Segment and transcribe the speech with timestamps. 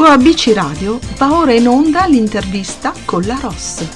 [0.00, 3.86] Su ABC Radio va ora in onda l'intervista con la Ross.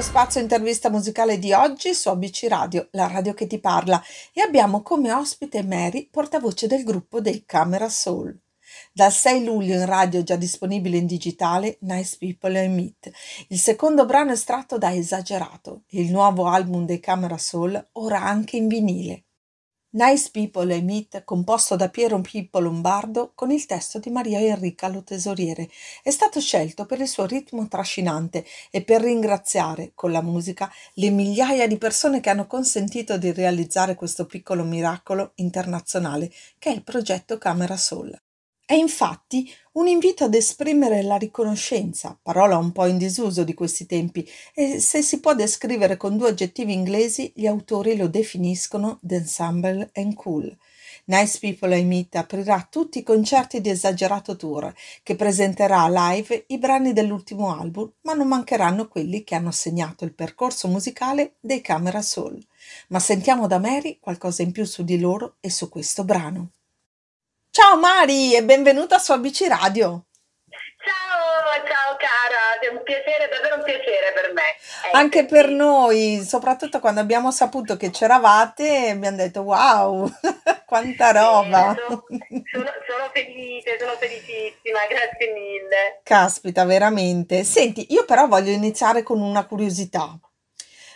[0.00, 4.02] spazio intervista musicale di oggi su ABC Radio, la radio che ti parla,
[4.32, 8.36] e abbiamo come ospite Mary, portavoce del gruppo dei Camera Soul.
[8.94, 13.10] Dal 6 luglio in radio già disponibile in digitale Nice People I Meet,
[13.48, 18.68] il secondo brano estratto da Esagerato, il nuovo album dei Camera Soul, ora anche in
[18.68, 19.24] vinile.
[19.92, 24.88] Nice People I Meet, composto da Piero Pippo Lombardo con il testo di Maria Enrica
[24.88, 25.70] Lo Tesoriere,
[26.02, 31.08] è stato scelto per il suo ritmo trascinante e per ringraziare con la musica le
[31.08, 36.84] migliaia di persone che hanno consentito di realizzare questo piccolo miracolo internazionale che è il
[36.84, 38.14] progetto Camera Soul.
[38.72, 43.84] È infatti un invito ad esprimere la riconoscenza, parola un po' in disuso di questi
[43.84, 49.90] tempi, e se si può descrivere con due aggettivi inglesi, gli autori lo definiscono d'ensemble
[49.92, 50.56] and cool.
[51.04, 56.56] Nice People I Meet aprirà tutti i concerti di Esagerato Tour, che presenterà live i
[56.56, 62.00] brani dell'ultimo album, ma non mancheranno quelli che hanno segnato il percorso musicale dei Camera
[62.00, 62.42] Soul.
[62.88, 66.52] Ma sentiamo da Mary qualcosa in più su di loro e su questo brano.
[67.54, 70.06] Ciao Mari e benvenuta su ABC Radio.
[70.48, 74.40] Ciao, ciao cara, è un piacere, davvero un piacere per me.
[74.90, 80.10] Eh, Anche per noi, soprattutto quando abbiamo saputo che c'eravate, abbiamo detto wow,
[80.64, 81.76] quanta roba.
[81.76, 86.00] Sono, sono, sono, felice, sono felicissima, grazie mille.
[86.04, 87.44] Caspita, veramente.
[87.44, 90.18] Senti, io però voglio iniziare con una curiosità.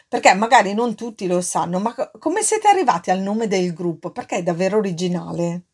[0.09, 4.11] Perché magari non tutti lo sanno, ma come siete arrivati al nome del gruppo?
[4.11, 5.66] Perché è davvero originale.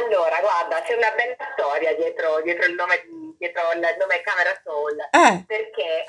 [0.00, 3.04] Allora, guarda, c'è una bella storia dietro, dietro, il, nome,
[3.36, 5.44] dietro il nome Camera Soul, eh.
[5.46, 6.04] perché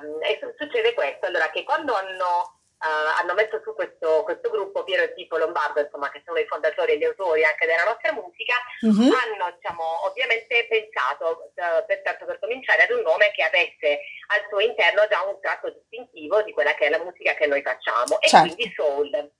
[0.00, 5.02] um, succede questo, allora che quando hanno, uh, hanno messo su questo, questo, gruppo, Piero
[5.02, 8.56] e Pippo Lombardo, insomma, che sono i fondatori e gli autori anche della nostra musica,
[8.80, 9.12] uh-huh.
[9.12, 14.00] hanno diciamo, ovviamente pensato, uh, per, tanto per cominciare, ad un nome che avesse
[14.32, 17.60] al suo interno già un tratto distintivo di quella che è la musica che noi
[17.60, 18.54] facciamo, e certo.
[18.54, 19.30] quindi Soul.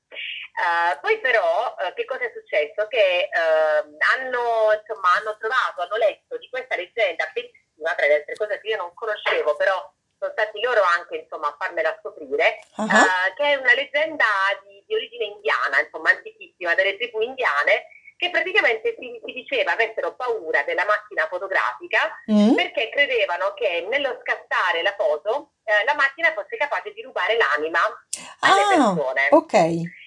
[0.57, 2.87] Uh, poi però uh, che cosa è successo?
[2.89, 8.35] Che uh, hanno, insomma, hanno trovato, hanno letto di questa leggenda bellissima, tra le altre
[8.35, 9.77] cose che io non conoscevo, però
[10.19, 13.35] sono stati loro anche insomma, a farmela scoprire, uh-huh.
[13.37, 14.25] che è una leggenda
[14.65, 20.17] di, di, origine indiana, insomma antichissima, delle tribù indiane, che praticamente si, si diceva avessero
[20.17, 22.55] paura della macchina fotografica mm.
[22.55, 27.81] perché credevano che nello scattare la foto eh, la macchina fosse capace di rubare l'anima
[28.41, 29.29] alle ah, persone.
[29.31, 30.05] Ok.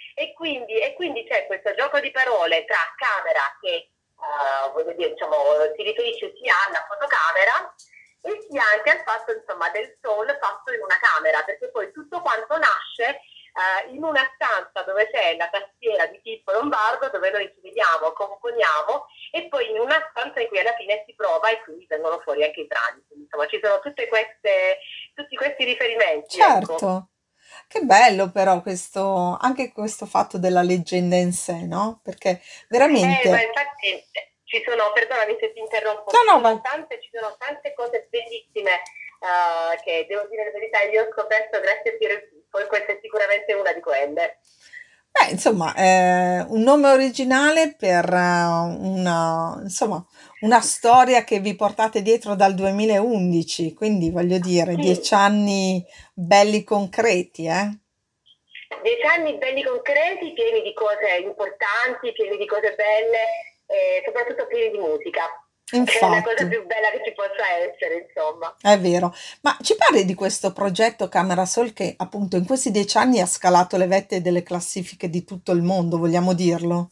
[0.49, 5.35] Quindi, e quindi c'è questo gioco di parole tra camera che uh, voglio dire, diciamo,
[5.75, 7.75] si riferisce sia alla fotocamera
[8.21, 12.19] e sia anche al fatto insomma, del soul fatto in una camera, perché poi tutto
[12.21, 13.21] quanto nasce
[13.53, 18.11] uh, in una stanza dove c'è la tastiera di Pippo Lombardo, dove noi ci vediamo,
[18.11, 22.17] componiamo, e poi in una stanza in cui alla fine si prova e quindi vengono
[22.21, 23.05] fuori anche i brani.
[23.21, 24.79] Insomma, ci sono queste,
[25.13, 26.41] tutti questi riferimenti.
[26.41, 26.73] Certo.
[26.73, 27.07] Ecco.
[27.69, 31.99] Che bello però questo, anche questo fatto della leggenda in sé, no?
[32.01, 33.27] Perché veramente...
[33.27, 34.03] Eh, ma infatti
[34.43, 38.81] ci sono, perdonami se ti interrompo, no, no, sono tante, ci sono tante cose bellissime
[39.21, 42.19] uh, che devo dire la verità, io ho scoperto grazie a Piero
[42.49, 44.39] poi questa è sicuramente una di quelle.
[45.11, 50.05] Beh, insomma, eh, un nome originale per uh, una, insomma,
[50.41, 54.77] una storia che vi portate dietro dal 2011, quindi voglio dire, sì.
[54.77, 55.83] dieci anni
[56.13, 57.79] belli concreti, eh?
[58.83, 64.71] Dieci anni belli concreti, pieni di cose importanti, pieni di cose belle e soprattutto pieni
[64.71, 65.25] di musica.
[65.71, 65.99] Infatti.
[65.99, 68.55] Che è la cosa più bella che ci possa essere, insomma.
[68.61, 69.13] È vero.
[69.41, 73.25] Ma ci parli di questo progetto Camera Sol che appunto in questi dieci anni ha
[73.25, 76.89] scalato le vette delle classifiche di tutto il mondo, vogliamo dirlo?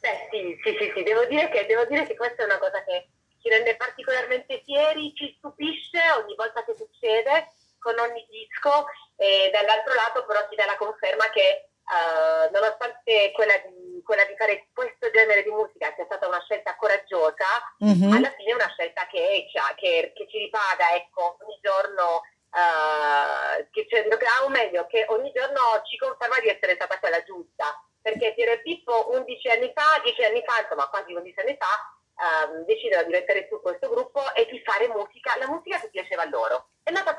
[0.00, 1.02] Beh sì, sì, sì, sì.
[1.02, 3.08] Devo, dire che, devo dire che questa è una cosa che
[3.42, 9.94] ci rende particolarmente fieri, ci stupisce ogni volta che succede con ogni disco e dall'altro
[9.94, 15.10] lato però ci dà la conferma che uh, nonostante quella di, quella di, fare questo
[15.10, 17.46] genere di musica sia stata una scelta coraggiosa,
[17.84, 18.12] mm-hmm.
[18.12, 22.22] alla fine è una scelta che, che, che ci ripaga ecco, ogni giorno
[22.56, 24.08] Uh, che, cioè,
[24.42, 27.84] o meglio, che ogni giorno ci conferma di essere stata quella giusta.
[28.00, 32.46] Perché Piero e Pippo 11 anni fa, 10 anni fa, insomma quasi 11 anni fa,
[32.46, 36.22] um, decidono di mettere su questo gruppo e di fare musica, la musica che piaceva
[36.22, 36.68] a loro.
[36.82, 37.15] È nata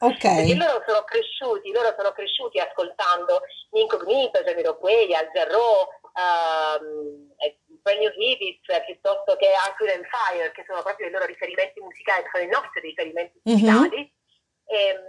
[0.00, 0.12] così.
[0.12, 0.22] Ok.
[0.22, 3.42] Perché loro sono cresciuti, loro sono cresciuti ascoltando
[3.72, 5.86] Incognito, Jamiroquai, Al Jarreau,
[6.16, 7.28] um,
[7.82, 12.24] Brand New Hibbits, piuttosto che Arthur and Fire, che sono proprio i loro riferimenti musicali,
[12.32, 13.52] sono i nostri riferimenti mhm.
[13.52, 13.96] musicali.
[13.96, 14.18] Mm-hmm.
[14.70, 15.00] E,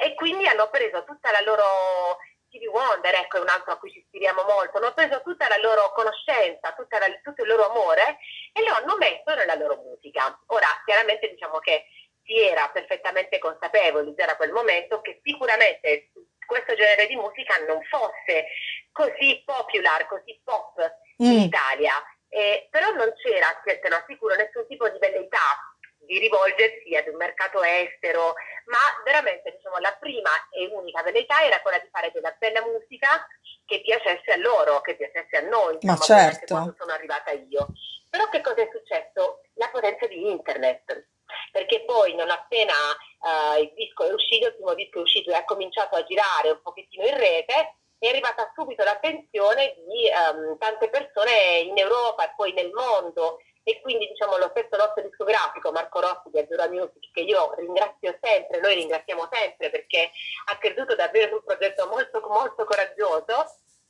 [0.00, 2.18] e quindi hanno preso tutta la loro
[2.48, 5.58] Stevie Wonder, ecco è un altro a cui ci ispiriamo molto, hanno preso tutta la
[5.58, 8.18] loro conoscenza, la, tutto il loro amore
[8.52, 10.38] e lo hanno messo nella loro musica.
[10.46, 11.84] Ora, chiaramente diciamo che
[12.26, 16.10] si era perfettamente consapevoli già da quel momento che sicuramente
[16.44, 18.46] questo genere di musica non fosse
[18.92, 20.78] così popular, così pop
[21.22, 21.26] mm.
[21.26, 21.94] in Italia,
[22.28, 25.74] eh, però non c'era, te lo assicuro, nessun tipo di velleità
[26.06, 28.34] di rivolgersi ad un mercato estero,
[28.66, 33.26] ma veramente diciamo, la prima e unica velleità era quella di fare della bella musica
[33.64, 36.54] che piacesse a loro, che piacesse a noi, insomma, ma certo.
[36.54, 37.66] quando sono arrivata io.
[38.08, 39.42] Però che cosa è successo?
[39.54, 41.06] La potenza di internet
[41.56, 45.34] perché poi non appena uh, il disco è uscito, il primo disco è uscito e
[45.36, 50.90] ha cominciato a girare un pochettino in rete, è arrivata subito l'attenzione di um, tante
[50.90, 53.40] persone in Europa e poi nel mondo.
[53.62, 58.18] E quindi diciamo lo stesso nostro discografico Marco Rossi di Azzurra Music che io ringrazio
[58.20, 60.10] sempre, noi ringraziamo sempre perché
[60.52, 63.34] ha creduto davvero su un progetto molto molto coraggioso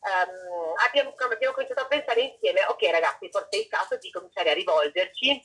[0.01, 4.53] um, abbiamo, abbiamo cominciato a pensare insieme ok ragazzi forse è il caso di cominciare
[4.53, 5.43] a rivolgerci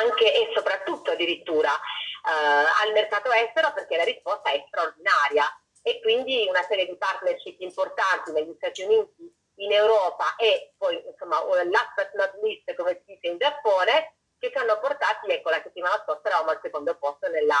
[0.00, 5.44] anche e soprattutto addirittura uh, al mercato estero perché la risposta è straordinaria
[5.82, 11.42] e quindi una serie di partnership importanti negli Stati Uniti in Europa e poi insomma
[11.64, 15.60] last but not least come si dice in Giappone che ci hanno portati, ecco la
[15.62, 17.60] settimana scorsa eravamo al secondo posto nella,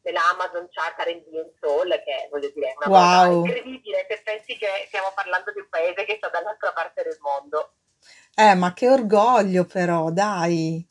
[0.00, 3.42] nella Amazon Chart R&B in Soul che voglio dire è una wow.
[3.42, 7.18] cosa incredibile se pensi che stiamo parlando di un paese che sta dall'altra parte del
[7.20, 7.74] mondo.
[8.34, 10.86] Eh ma che orgoglio però dai!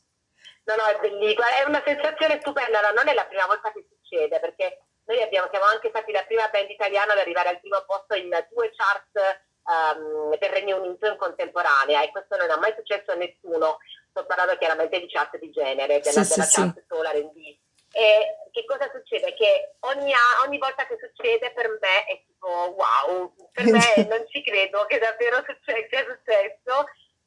[0.66, 3.86] No, no, è bellissimo, è una sensazione stupenda, no, non è la prima volta che
[3.88, 7.84] succede perché noi abbiamo, siamo anche stati la prima band italiana ad arrivare al primo
[7.86, 12.74] posto in due chart um, del Regno Unito in contemporanea e questo non è mai
[12.76, 13.78] successo a nessuno,
[14.10, 16.86] sto parlando chiaramente di chat di genere, della, sì, della sì, chat sì.
[16.88, 17.58] Solar R&B.
[17.92, 19.34] E che cosa succede?
[19.36, 20.12] Che ogni,
[20.46, 23.80] ogni, volta che succede per me è tipo wow, per me
[24.10, 26.86] non ci credo che davvero succe- sia successo,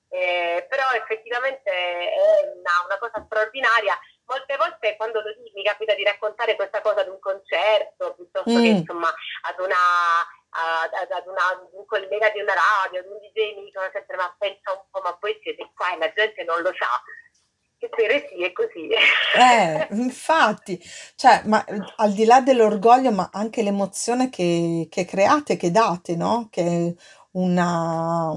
[0.09, 3.99] eh, però effettivamente è una, una, cosa straordinaria.
[4.25, 5.23] Molte volte quando
[5.55, 8.63] mi capita di raccontare questa cosa ad un concerto, piuttosto mm.
[8.63, 9.09] che insomma
[9.43, 9.77] ad una
[10.51, 14.35] ad, ad, una, un collega di una radio, ad un DJ mi dicono sempre ma
[14.39, 16.89] pensa un po', ma poi siete qua e la gente non lo sa.
[17.79, 18.89] Che per sì è così.
[18.89, 20.81] Eh, infatti,
[21.15, 21.65] cioè, ma
[21.97, 26.49] al di là dell'orgoglio, ma anche l'emozione che, che create, che date, no?
[26.51, 26.95] Che è
[27.33, 28.33] una,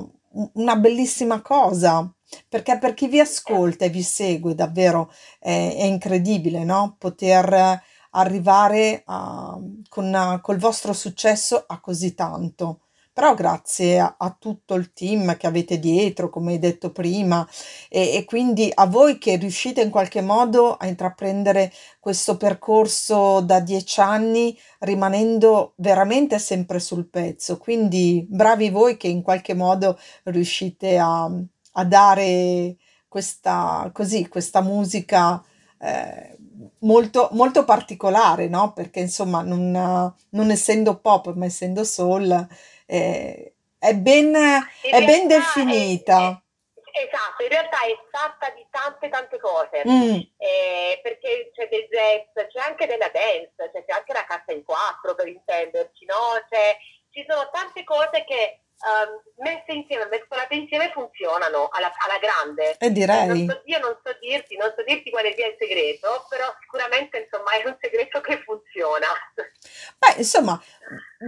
[0.54, 2.12] una bellissima cosa
[2.48, 6.96] perché per chi vi ascolta e vi segue davvero è, è incredibile, no?
[6.98, 7.82] Poter
[8.12, 9.58] arrivare a,
[9.90, 12.82] con, col vostro successo a così tanto.
[13.14, 17.46] Però grazie a, a, tutto il team che avete dietro, come hai detto prima,
[17.90, 23.60] e, e quindi a voi che riuscite in qualche modo a intraprendere questo percorso da
[23.60, 27.58] dieci anni rimanendo veramente sempre sul pezzo.
[27.58, 31.30] Quindi bravi voi che in qualche modo riuscite a,
[31.74, 32.78] a dare
[33.10, 35.44] questa, così, questa musica
[35.80, 36.38] eh,
[36.80, 38.74] molto, molto particolare, no?
[38.74, 39.72] Perché insomma, non,
[40.30, 42.48] non essendo pop, ma essendo soul,
[42.92, 46.44] eh, è ben, è ben definita.
[46.76, 50.20] È, è, esatto, in realtà è fatta di tante tante cose, mm.
[50.38, 55.16] eh, perché c'è del jazz, c'è anche della dance, c'è anche la cassa in quattro
[55.16, 56.44] per intenderci, no?
[56.50, 56.76] C'è,
[57.12, 62.76] ci sono tante cose che um, messe insieme, mescolate insieme funzionano alla, alla grande.
[62.78, 63.28] E direi.
[63.28, 67.20] Non so, io non so dirti, non so dirti quale sia il segreto, però sicuramente
[67.24, 69.08] insomma è un segreto che funziona.
[69.98, 70.62] Beh, insomma,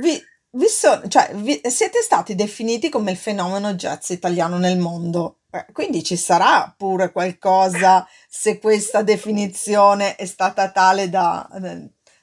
[0.02, 0.22] vi,
[0.54, 5.40] vi so, cioè, vi, siete stati definiti come il fenomeno jazz italiano nel mondo.
[5.72, 11.48] Quindi ci sarà pure qualcosa se questa definizione è stata tale da,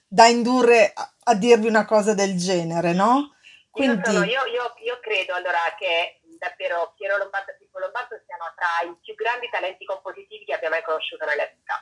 [0.07, 3.37] da indurre a, a dirvi una cosa del genere, no?
[3.71, 4.11] Quindi...
[4.11, 8.53] Io, sono, io, io, io, credo allora che davvero Piero Lombardo e Pippo Lombardo siano
[8.57, 11.81] tra i più grandi talenti compositivi che abbia mai conosciuto nella vita.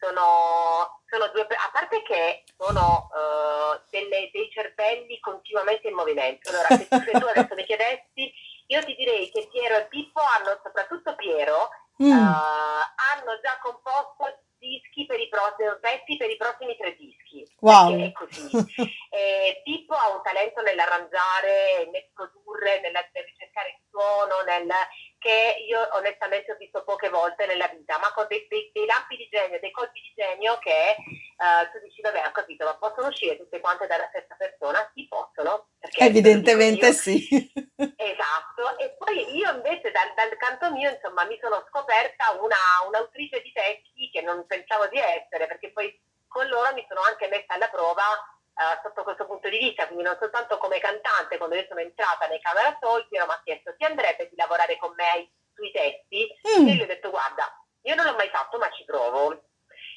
[0.00, 6.50] Sono, sono due, a parte che sono uh, delle, dei cervelli continuamente in movimento.
[6.50, 8.32] Allora, se, se tu adesso mi chiedessi,
[8.66, 11.70] io ti direi che Piero e Pippo hanno, soprattutto Piero,
[12.02, 12.10] mm.
[12.10, 17.42] uh, hanno già composto dischi per i prossimi, pezzi per i prossimi tre dischi.
[17.60, 17.98] Wow.
[17.98, 18.46] È così.
[19.10, 24.68] eh, Pippo ha un talento nell'arrangiare, nel produrre, nel, nel ricercare il suono, nel,
[25.18, 29.16] che io onestamente ho visto poche volte nella vita, ma con dei, dei, dei lampi
[29.16, 33.08] di genio, dei colpi di genio che uh, tu dici, vabbè, ho capito, ma possono
[33.08, 34.88] uscire tutte quante dalla stessa persona?
[34.94, 35.68] Sì, possono.
[36.00, 37.28] Evidentemente sì.
[37.76, 42.56] Esatto, e poi io invece dal, dal canto mio, insomma, mi sono scoperta una,
[42.88, 45.92] un'autrice di testi che non pensavo di essere, perché poi
[46.26, 48.02] con loro mi sono anche messa alla prova
[48.82, 52.40] sotto questo punto di vista, quindi non soltanto come cantante, quando io sono entrata nei
[52.40, 56.28] Camera Piero mi ha chiesto ti andrebbe di lavorare con me sui testi?
[56.60, 56.68] Mm.
[56.68, 57.48] E io ho detto guarda,
[57.82, 59.44] io non l'ho mai fatto ma ci provo.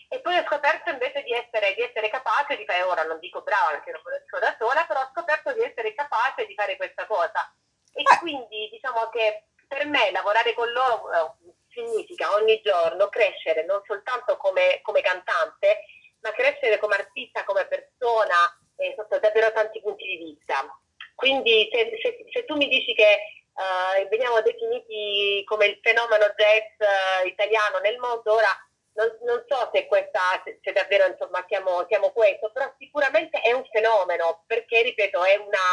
[0.07, 3.41] E poi ho scoperto invece di essere, di essere capace di fare, ora non dico
[3.41, 6.75] brava perché non lo dico da sola, però ho scoperto di essere capace di fare
[6.75, 7.53] questa cosa.
[7.93, 8.17] E eh.
[8.19, 14.37] quindi diciamo che per me lavorare con loro eh, significa ogni giorno crescere non soltanto
[14.37, 15.85] come, come cantante,
[16.21, 18.35] ma crescere come artista, come persona,
[18.77, 20.65] eh, sotto davvero tanti punti di vista.
[21.15, 26.73] Quindi se, se, se tu mi dici che uh, veniamo definiti come il fenomeno jazz
[26.79, 28.49] uh, italiano nel mondo, ora
[28.93, 33.51] non, non so se, questa, se, se davvero insomma, siamo, siamo, questo, però sicuramente è
[33.51, 35.67] un fenomeno, perché ripeto, è una,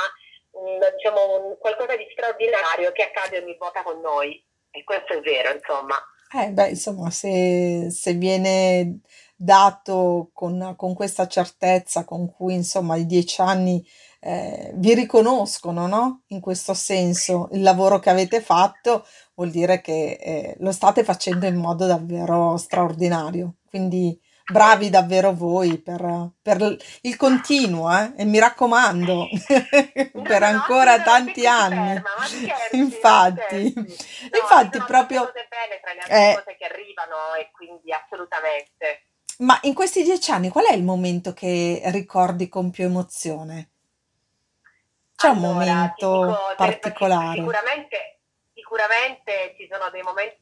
[0.53, 4.43] un, diciamo, un qualcosa di straordinario che accade ogni volta con noi.
[4.71, 5.97] E questo è vero, insomma.
[6.33, 9.01] Eh, beh, insomma, se, se viene
[9.35, 13.85] dato con, con questa certezza con cui, insomma, i dieci anni
[14.21, 16.23] eh, vi riconoscono, no?
[16.29, 19.05] In questo senso, il lavoro che avete fatto
[19.35, 23.57] vuol dire che eh, lo state facendo in modo davvero straordinario.
[23.67, 28.13] Quindi bravi davvero voi per, per il continuo, eh?
[28.17, 29.29] e mi raccomando,
[30.23, 31.95] per ancora no, tanti anni.
[31.95, 33.83] Ferma, scherzi, infatti, no,
[34.41, 35.33] infatti proprio...
[35.33, 39.05] Bene tra le altre eh, cose che arrivano e quindi assolutamente.
[39.39, 43.71] Ma in questi dieci anni qual è il momento che ricordi con più emozione?
[45.17, 47.39] C'è un momento dico, particolare?
[47.39, 48.21] Sicuramente,
[48.55, 50.39] sicuramente ci sono dei momenti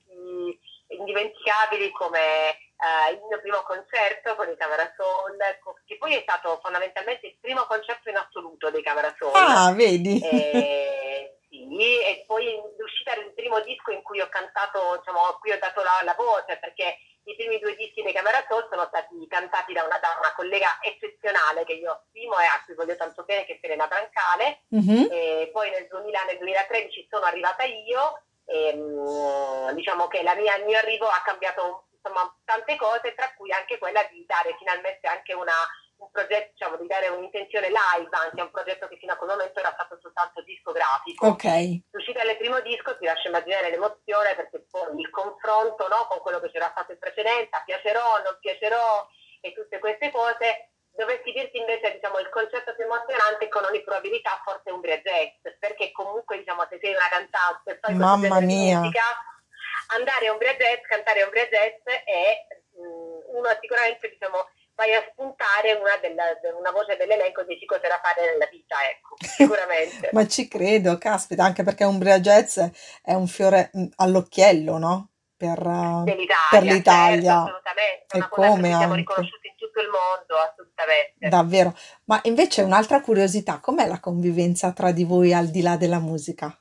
[0.88, 2.18] indimenticabili come
[2.78, 5.36] uh, il mio primo concerto con i Camera Soul,
[5.84, 9.34] che poi è stato fondamentalmente il primo concerto in assoluto dei Camera Soul.
[9.34, 10.20] Ah, vedi?
[10.22, 12.44] E, sì, e poi
[12.76, 16.14] l'uscita del primo disco in cui ho cantato, diciamo, a cui ho dato la, la
[16.14, 20.16] voce, perché i primi due dischi dei Camera Soul sono stati cantati da una, da
[20.18, 23.86] una, collega eccezionale che io stimo e a cui voglio tanto bene, che è Serena
[23.86, 24.64] Brancale.
[24.74, 25.50] Mm-hmm.
[25.52, 30.78] poi nel, 2000, nel 2013 sono arrivata io e mm, diciamo che mia, il mio
[30.78, 35.54] arrivo ha cambiato insomma, tante cose, tra cui anche quella di dare finalmente anche una,
[35.98, 39.30] un progetto, diciamo, di dare un'intenzione live anche a un progetto che fino a quel
[39.30, 41.26] momento era stato soltanto discografico.
[41.26, 41.44] Ok.
[41.90, 46.40] L'uscita del primo disco ti lascia immaginare l'emozione perché poi il confronto no, con quello
[46.40, 49.06] che c'era stato in precedenza, piacerò, non piacerò
[49.40, 54.40] e tutte queste cose, dovessi dirti invece diciamo, il concetto più emozionante con ogni probabilità
[54.44, 58.78] forse Umbria Jazz, perché comunque diciamo, se sei una cantante e fai Mamma mia.
[58.80, 59.02] musica,
[59.88, 65.02] andare a Umbria Jazz, cantare Umbria Jazz è mh, mm, uno sicuramente diciamo, vai a
[65.10, 66.24] spuntare una, della,
[66.58, 70.10] una voce dell'elenco di cosa da fare nella vita, ecco, sicuramente.
[70.12, 72.58] Ma ci credo, caspita, anche perché Umbria Jazz
[73.02, 75.10] è un fiore mm, all'occhiello, no?
[75.38, 77.20] Per, Dell'Italia, per l'Italia.
[77.20, 78.16] Certo, assolutamente.
[78.18, 81.28] E come siamo riconosciuti in tutto il mondo, assolutamente.
[81.28, 81.76] Davvero.
[82.06, 86.52] Ma invece un'altra curiosità, com'è la convivenza tra di voi al di là della musica?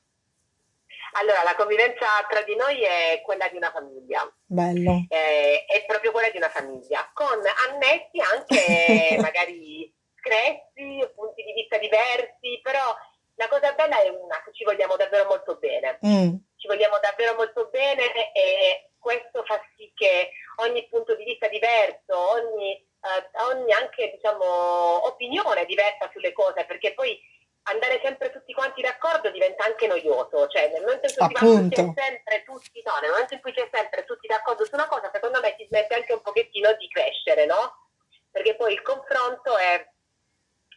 [1.20, 4.22] Allora, la convivenza tra di noi è quella di una famiglia.
[4.46, 5.06] Bello.
[5.10, 11.78] Eh, è proprio quella di una famiglia, con annessi anche magari screzi, punti di vista
[11.78, 12.96] diversi, però
[13.36, 15.98] la cosa bella è una, che ci vogliamo davvero molto bene.
[16.06, 16.36] Mm.
[16.56, 22.14] Ci vogliamo davvero molto bene e questo fa sì che ogni punto di vista diverso,
[22.14, 27.20] ogni, eh, ogni anche diciamo, opinione diversa sulle cose, perché poi
[27.68, 32.44] andare sempre tutti quanti d'accordo diventa anche noioso, cioè nel momento in cui si sempre
[32.46, 35.56] tutti, no, nel momento in cui c'è sempre tutti d'accordo su una cosa, secondo me
[35.58, 37.88] si smette anche un pochettino di crescere, no?
[38.32, 39.86] Perché poi il confronto è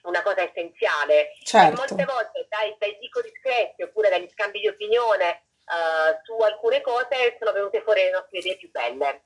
[0.03, 1.37] una cosa essenziale.
[1.43, 1.73] Certo.
[1.73, 6.81] E molte volte dai, dai piccoli screzi oppure dagli scambi di opinione uh, su alcune
[6.81, 9.23] cose sono venute fuori le nostre idee più belle.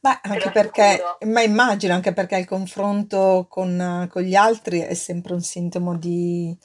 [0.00, 5.34] Ma anche perché, ma immagino anche perché il confronto con, con gli altri è sempre
[5.34, 6.56] un sintomo di,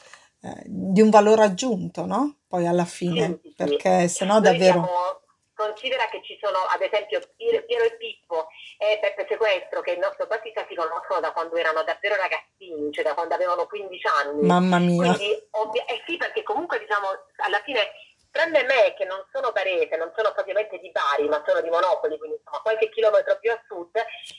[0.43, 2.39] eh, di un valore aggiunto, no?
[2.47, 4.83] Poi alla fine, sì, sì, perché se no davvero...
[4.83, 5.21] Siamo,
[5.61, 8.47] considera che ci sono ad esempio Piero e Pippo
[8.79, 13.03] e Peppe Sequestro che il nostro bassista si conoscono da quando erano davvero ragazzini, cioè
[13.03, 14.47] da quando avevano 15 anni.
[14.47, 15.13] Mamma mia.
[15.13, 17.07] Quindi, ovvia- eh sì, perché comunque diciamo
[17.45, 17.93] alla fine
[18.31, 22.17] tranne me che non sono barese, non sono propriamente di Bari, ma sono di Monopoli,
[22.17, 23.91] quindi insomma qualche chilometro più a sud,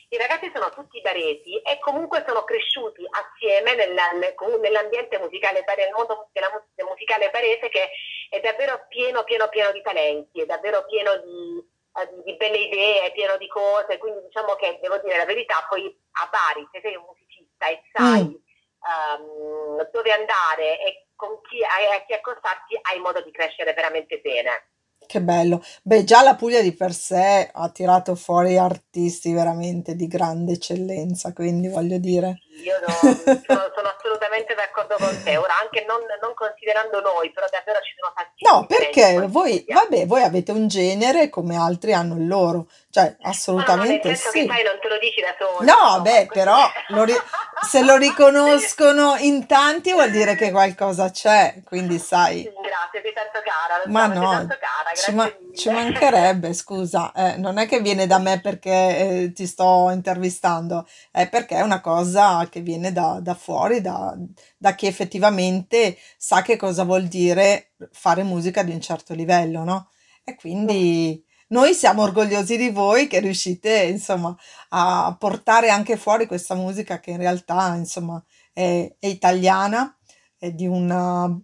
[0.09, 4.11] i ragazzi sono tutti baresi e comunque sono cresciuti assieme nella,
[4.59, 7.89] nell'ambiente musicale nel mondo della musica musicale barese che
[8.29, 11.63] è davvero pieno, pieno, pieno di talenti, è davvero pieno di,
[11.99, 15.25] eh, di, di belle idee, è pieno di cose, quindi diciamo che devo dire la
[15.25, 19.77] verità, poi a Bari se sei un musicista e sai mm.
[19.77, 24.67] um, dove andare e con chi, a chi accostarti hai modo di crescere veramente bene.
[25.05, 25.61] Che bello.
[25.81, 31.31] Beh, già la Puglia di per sé ha tirato fuori artisti veramente di grande eccellenza,
[31.31, 32.42] quindi voglio dire.
[32.61, 32.93] Io no,
[33.45, 35.37] sono, sono assolutamente d'accordo con te.
[35.37, 39.65] Ora, anche non, non considerando noi, però davvero ci sono No, tantissimi talenti perché voi,
[39.67, 43.29] vabbè, voi avete un genere come altri hanno il loro, cioè No, no, no, nel
[43.31, 44.47] assolutamente senso che sì.
[44.47, 47.21] sai, non te lo dici da sola, No, insomma, beh, però lo ri-
[47.69, 52.43] se lo riconoscono in tanti vuol dire che qualcosa c'è, quindi sai.
[52.43, 57.37] Grazie, sei tanto cara, Ma so, no, tanto cara, ci, ma- ci mancherebbe, scusa, eh,
[57.37, 61.81] non è che viene da me perché eh, ti sto intervistando, è perché è una
[61.81, 64.15] cosa che viene da, da fuori, da,
[64.57, 69.89] da chi effettivamente sa che cosa vuol dire fare musica di un certo livello, no?
[70.23, 74.35] E quindi noi siamo orgogliosi di voi che riuscite, insomma,
[74.69, 79.95] a portare anche fuori questa musica che in realtà, insomma, è, è italiana
[80.37, 81.39] è di una-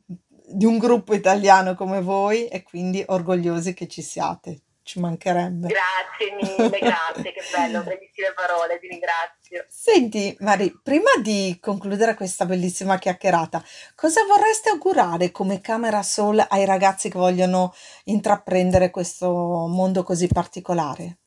[0.51, 5.67] di un gruppo italiano come voi e quindi orgogliosi che ci siate, ci mancherebbe.
[5.67, 9.63] Grazie mille, grazie, che bello, bellissime parole, ti ringrazio.
[9.67, 16.65] Senti, Mari, prima di concludere questa bellissima chiacchierata, cosa vorresti augurare come Camera Soul ai
[16.65, 17.71] ragazzi che vogliono
[18.05, 21.17] intraprendere questo mondo così particolare?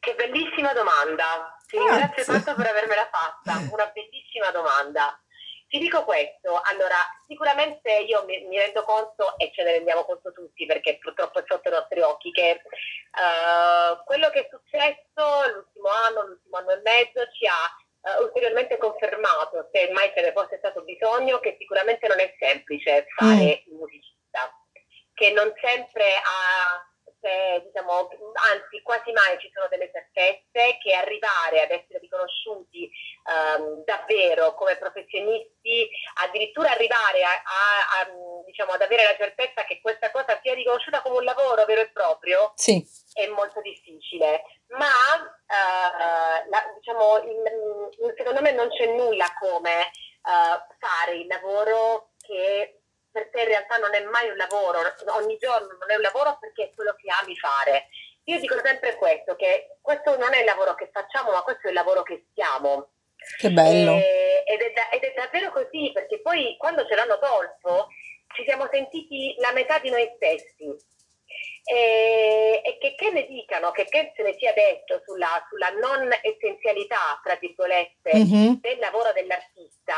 [0.00, 2.32] Che bellissima domanda, ti ringrazio Grazie.
[2.32, 5.20] tanto per avermela fatta, una bellissima domanda.
[5.76, 6.96] Ti dico questo, allora
[7.28, 11.44] sicuramente io mi, mi rendo conto e ce ne rendiamo conto tutti perché purtroppo è
[11.46, 16.80] sotto i nostri occhi che eh, quello che è successo l'ultimo anno, l'ultimo anno e
[16.82, 17.76] mezzo ci ha
[18.08, 23.02] eh, ulteriormente confermato, se mai ce ne fosse stato bisogno, che sicuramente non è semplice
[23.02, 24.50] Mm, fare il musicista,
[25.12, 26.88] che non sempre ha
[27.26, 28.08] se, diciamo,
[28.52, 32.88] anzi quasi mai ci sono delle certezze che arrivare ad essere riconosciuti
[33.26, 35.55] ehm, davvero come professionisti,
[36.24, 38.10] addirittura arrivare a, a- a,
[38.44, 41.90] diciamo, ad avere la certezza che questa cosa sia riconosciuta come un lavoro vero e
[41.90, 48.86] proprio, sì, è molto difficile, ma eh, la- diciamo, il- il- secondo me non c'è
[48.86, 54.36] nulla come eh, fare il lavoro che per te in realtà non è mai un
[54.36, 57.88] lavoro, ogni giorno non è un lavoro perché è quello che ami fare.
[58.24, 61.70] Io dico sempre questo, che questo non è il lavoro che facciamo, ma questo è
[61.70, 62.90] il lavoro che siamo.
[63.38, 63.92] Che bello.
[63.96, 67.88] E- ed, è da- ed è davvero così, perché poi quando ce l'hanno tolto
[68.34, 70.74] ci siamo sentiti la metà di noi stessi.
[71.68, 76.08] E, e che, che ne dicano, che, che se ne sia detto sulla, sulla non
[76.22, 79.94] essenzialità, tra virgolette, Mhm, del lavoro dell'artista,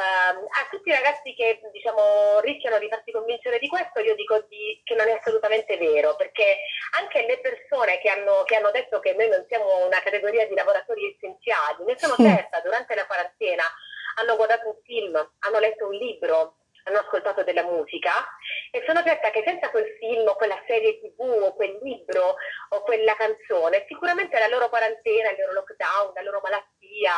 [0.00, 4.80] a tutti i ragazzi che diciamo rischiano di farsi convincere di questo, io dico di-
[4.84, 6.58] che non è assolutamente vero, perché
[6.98, 10.54] anche le persone che hanno, che hanno detto che noi non siamo una categoria di
[10.54, 13.64] lavoratori essenziali, ne sono certa, durante la quarantena
[14.18, 18.12] hanno guardato un film, hanno letto un libro, hanno ascoltato della musica
[18.70, 22.36] e sono certa che senza quel film o quella serie tv o quel libro
[22.70, 27.12] o quella canzone, sicuramente la loro quarantena, il loro lockdown, la loro malattia,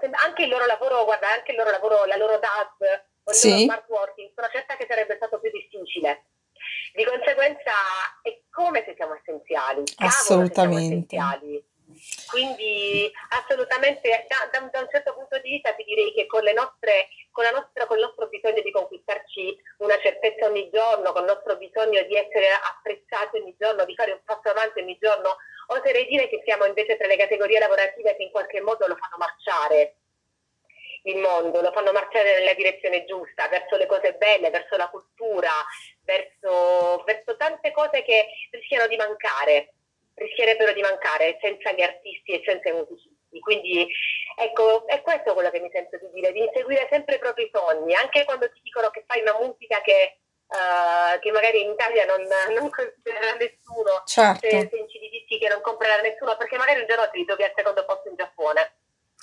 [0.00, 2.98] sem- anche il loro lavoro, guarda, anche il loro lavoro, la loro DAD o il
[3.24, 6.26] loro Sì, smart working, sono certa che sarebbe stato più difficile.
[6.94, 7.72] Di conseguenza
[8.22, 10.84] è come se siamo essenziali, se siamo assolutamente.
[10.84, 11.64] essenziali.
[12.28, 17.08] Quindi assolutamente da, da da un certo punto di vista ti direi che con nostre,
[17.30, 21.56] con nostra, con il nostro bisogno di conquistarci una certezza ogni giorno, con il nostro
[21.56, 25.36] bisogno di essere apprezzati ogni giorno, di fare un passo avanti ogni giorno,
[25.68, 29.16] oserei dire che siamo invece tra le categorie lavorative che in qualche modo lo fanno
[29.18, 29.96] marciare
[31.04, 35.50] il mondo, lo fanno marciare nella direzione giusta, verso le cose belle, verso la cultura,
[36.02, 39.73] verso, verso tante cose che rischiano di mancare,
[40.14, 43.40] rischierebbero di mancare senza gli artisti e senza i musicisti.
[43.40, 43.86] Quindi
[44.38, 47.94] ecco, è questo quello che mi sento di dire, di inseguire sempre i propri sogni,
[47.94, 52.22] anche quando ti dicono che fai una musica che, eh, che magari in Italia non,
[52.54, 54.46] non considererà nessuno, se, Certo.
[54.48, 54.70] se
[55.10, 58.16] dischi che non comprerà nessuno, perché magari un giorno ti ritrovi al secondo posto in
[58.16, 58.72] Giappone.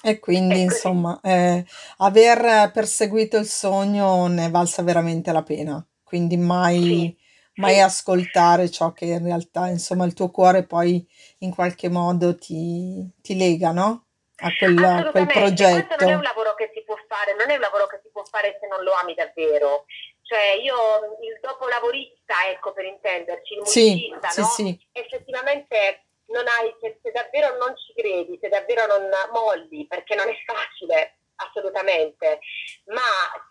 [0.03, 0.65] E quindi, così.
[0.65, 1.63] insomma, eh,
[1.97, 5.85] aver perseguito il sogno ne è valsa veramente la pena.
[6.03, 7.17] Quindi mai, Sì,
[7.61, 11.07] mai sì, ascoltare ciò che in realtà, insomma, il tuo cuore poi
[11.39, 14.07] in qualche modo ti, ti lega, no?
[14.41, 15.67] A quel, a quel assolutamente.
[15.69, 16.23] Questo non è un progetto.
[16.23, 18.83] lavoro che si può fare, non è un lavoro che si può fare se non
[18.83, 19.85] lo ami davvero.
[20.21, 20.75] Cioè io,
[21.21, 24.47] il dopolavorista, ecco per intenderci, il Sì, musicista, sì, no?
[24.55, 30.15] sì, Effettivamente non hai, se, se davvero non ci credi, se davvero non molli, perché
[30.15, 32.39] non è facile, assolutamente,
[32.85, 33.01] ma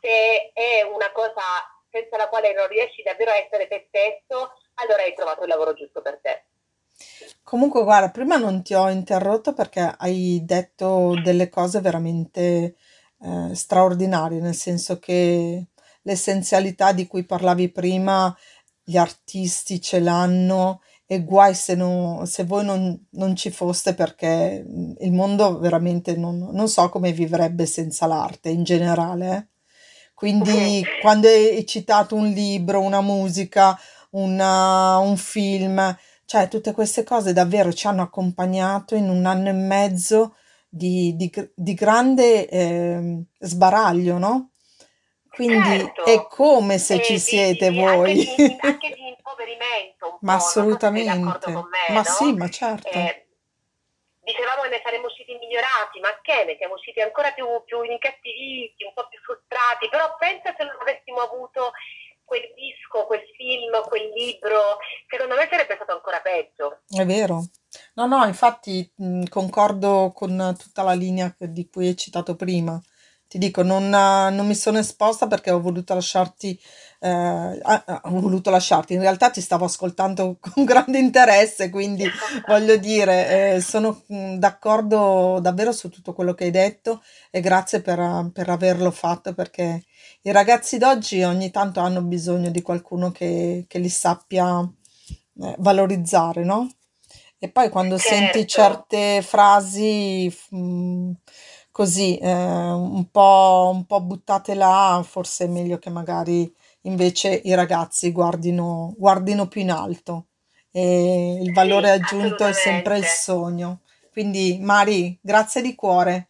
[0.00, 1.42] se è una cosa
[1.90, 5.74] senza la quale non riesci davvero a essere te stesso, allora hai trovato il lavoro
[5.74, 6.44] giusto per te.
[7.42, 12.76] Comunque, guarda, prima non ti ho interrotto perché hai detto delle cose veramente
[13.20, 15.66] eh, straordinarie, nel senso che
[16.02, 18.34] l'essenzialità di cui parlavi prima
[18.82, 24.64] gli artisti ce l'hanno e guai se, no- se voi non, non ci foste perché
[24.66, 29.36] mm, il mondo veramente non, non so come vivrebbe senza l'arte in generale.
[29.36, 29.48] eh.
[30.20, 33.78] Quindi quando hai citato un libro, una musica,
[34.10, 39.52] una- un film, cioè tutte queste cose davvero ci hanno accompagnato in un anno e
[39.52, 40.36] mezzo
[40.68, 44.50] di, di di grande ehm, sbaraglio, no?
[45.30, 48.14] Quindi è Certo, come se ci e di, di- siete di- anche, voi.
[48.14, 51.50] di, anche di impoverimento un Ma so assolutamente.
[51.52, 52.34] con me, Ma sì, no?
[52.34, 52.98] ma certo.
[52.98, 53.19] Eh,
[54.20, 58.84] dicevamo che ne saremmo usciti migliorati, ma che ne siamo usciti ancora più, più incattiviti,
[58.84, 61.72] un po' più frustrati, però pensa se non avessimo avuto
[62.24, 64.78] quel disco, quel film, quel libro,
[65.08, 66.82] secondo me sarebbe stato ancora peggio.
[66.86, 67.42] È vero.
[67.94, 72.80] No, no, infatti mh, concordo con tutta la linea di cui hai citato prima.
[73.30, 76.60] Ti dico, non, eh, non mi sono esposta perché ho voluto lasciarti,
[76.98, 78.94] eh, ah, ho voluto lasciarti.
[78.94, 82.10] In realtà ti stavo ascoltando con grande interesse, quindi
[82.48, 87.80] voglio dire, eh, sono mh, d'accordo davvero su tutto quello che hai detto e grazie
[87.82, 89.84] per, per averlo fatto perché
[90.22, 94.60] i ragazzi d'oggi ogni tanto hanno bisogno di qualcuno che, che li sappia
[95.42, 96.68] eh, valorizzare, no?
[97.38, 101.12] E poi quando senti Certo, certe frasi mm,
[101.80, 107.54] così, eh, un po', un po' buttate là, forse è meglio che magari invece i
[107.54, 110.26] ragazzi guardino, guardino più in alto.
[110.70, 113.80] E il valore sì, aggiunto è sempre il sogno.
[114.12, 116.28] Quindi, Mari, grazie di cuore, Grazie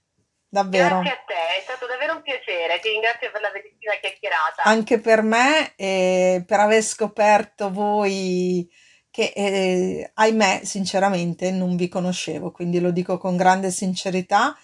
[0.49, 0.99] davvero.
[1.01, 4.63] a te, è stato davvero un piacere, ti ringrazio per la bellissima chiacchierata.
[4.63, 8.71] Anche per me e per aver scoperto voi
[9.11, 14.57] che, eh, ahimè, sinceramente non vi conoscevo, quindi lo dico con grande sincerità,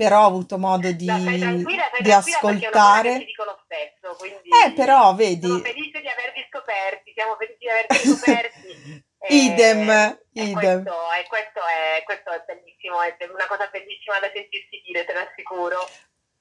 [0.00, 3.24] però ho avuto modo No, stai di, tranquilla, stai di che ti ascoltare.
[3.24, 7.96] dicono spesso, Eh, quindi però, sono vedi, felice di avervi scoperti, siamo felici di avervi
[7.98, 8.68] scoperti
[9.28, 10.82] idem, e, e idem.
[10.82, 15.12] questo, e questo è, questo è bellissimo, è una cosa bellissima da sentirsi dire, te
[15.12, 15.78] lo assicuro.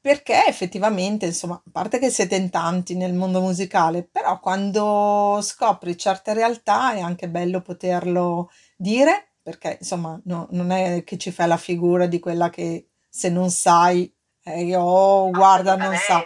[0.01, 5.97] Perché effettivamente, insomma, a parte che siete in tanti nel mondo musicale, però quando scopri
[5.97, 11.47] certe realtà è anche bello poterlo dire, perché insomma no- non è che ci fai
[11.49, 14.11] la figura di quella che se non sai,
[14.43, 16.23] eh, oh, guarda, non sa,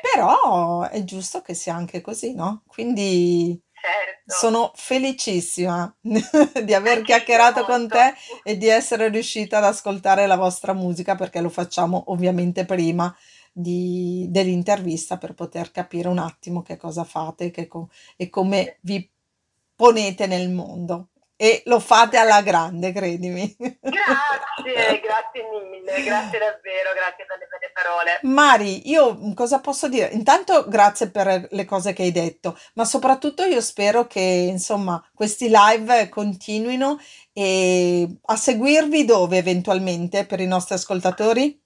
[0.00, 2.62] però è giusto che sia anche così, no?
[2.66, 9.64] Quindi certo, sono felicissima di aver anche chiacchierato con te e di essere riuscita ad
[9.64, 13.14] ascoltare la vostra musica perché lo facciamo ovviamente prima
[13.52, 19.08] di- dell'intervista per poter capire un attimo che cosa fate che co- e come vi
[19.74, 21.08] ponete nel mondo.
[21.36, 23.52] E lo fate alla grande, credimi.
[23.58, 24.31] Grazie,
[24.62, 28.18] grazie mille, grazie davvero, grazie per le belle parole.
[28.22, 30.08] Mari, io cosa posso dire?
[30.08, 35.48] Intanto grazie per le cose che hai detto, ma soprattutto io spero che insomma questi
[35.50, 36.98] live continuino
[37.32, 41.60] e a seguirvi dove eventualmente per i nostri ascoltatori?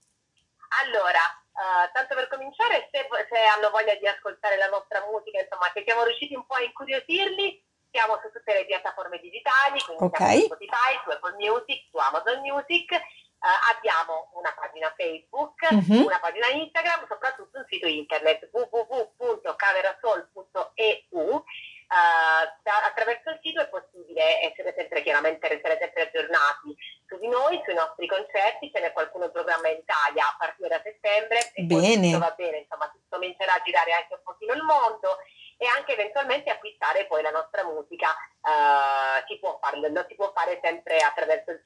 [0.85, 1.25] Allora,
[1.57, 5.83] eh, tanto per cominciare, se, se hanno voglia di ascoltare la nostra musica, insomma, se
[5.87, 10.16] siamo riusciti un po' a incuriosirli, siamo su tutte le piattaforme digitali, quindi Ok?
[10.16, 13.01] siamo su Spotify, su Apple Music, su Amazon Music, eh,
[13.77, 16.05] abbiamo una pagina Facebook, Mhm.
[16.05, 21.44] una pagina Instagram, soprattutto un sito internet www.camerasol.eu.
[21.87, 26.75] Eh, da- attraverso il sito è possibile essere sempre chiaramente restare sempre aggiornati
[27.07, 30.66] su di noi, sui nostri concerti, ce n'è qualcuno in programma in Italia a partire
[30.68, 34.62] da settembre e Bene, va bene, insomma, si comincerà a girare anche un pochino il
[34.62, 35.16] mondo
[35.59, 40.33] e anche eventualmente acquistare poi la nostra musica, eh, si può farlo, lo si può
[40.35, 41.61] fare sempre attraverso il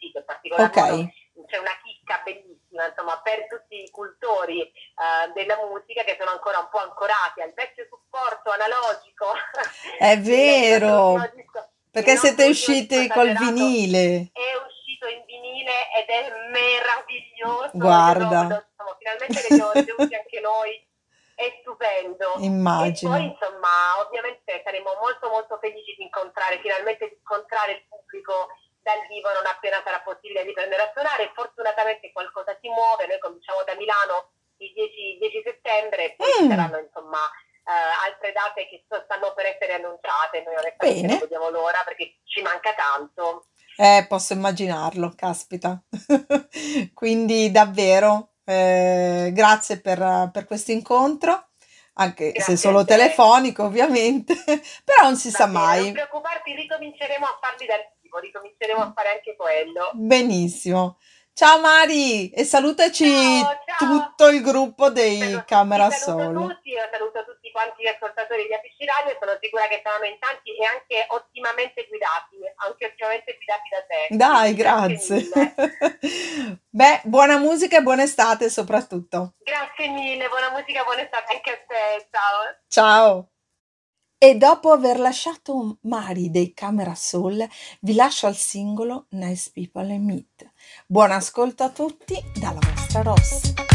[0.69, 1.19] sito, in particolar ok, modo
[1.51, 6.59] c'è una chicca bellissima, insomma, per tutti i cultori eh, della musica che sono ancora
[6.59, 9.33] un po' ancorati al vecchio supporto analogico.
[9.99, 11.19] È vero,
[11.91, 17.71] perché siete usciti col vinile, è uscito in vinile ed è meraviglioso.
[17.73, 20.89] Guarda, lo- insomma, finalmente che abbiamo ricevuti anche noi,
[21.35, 22.35] è stupendo.
[22.35, 23.17] E poi, immagino.
[23.17, 28.49] insomma, ovviamente saremo molto molto felici di incontrare, finalmente di incontrare il pubblico
[28.83, 31.33] dal vivo non appena sarà possibile riprendere a suonare.
[31.35, 36.30] Fortunatamente qualcosa si muove, noi cominciamo da Milano il 10, 10 settembre e poi ci
[36.30, 37.19] Mm, saranno insomma
[37.65, 40.43] eh, altre date che stanno per essere annunciate.
[40.45, 41.19] Noi onestamente non bene.
[41.19, 43.47] vediamo l'ora perché ci manca tanto.
[43.77, 45.83] Eh, posso immaginarlo, caspita.
[46.95, 51.49] Quindi davvero, eh, grazie per, per questo incontro,
[51.95, 52.97] anche se Grazie a solo te.
[52.97, 54.35] telefonico, ovviamente,
[54.85, 55.93] però non si Va sa bene, non mai.
[55.93, 59.91] preoccuparti, ricominceremo a farli dal vivo, ricominceremo a fare anche quello.
[59.95, 60.99] Benissimo.
[61.41, 63.89] Ciao Mari e salutaci Ciao, ciao.
[63.89, 68.45] tutto il gruppo dei Salu- Camera vi saluto tutti, io saluto tutti quanti gli ascoltatori
[68.47, 73.39] di Apici Radio, sono sicura che saranno in tanti e anche ottimamente guidati, anche ottimamente
[73.41, 74.01] guidati da te.
[74.15, 75.25] Dai, grazie.
[76.69, 79.33] Beh, buona musica e buona estate soprattutto.
[79.39, 82.61] Grazie mille, buona musica, buona estate anche a te, ciao.
[82.69, 83.31] Ciao.
[84.19, 87.49] E dopo aver lasciato Mari dei Camera Soul,
[87.81, 90.50] vi lascio al singolo Nice People and Meet.
[90.91, 93.70] Buon ascolto a tutti dalla vostra Ross.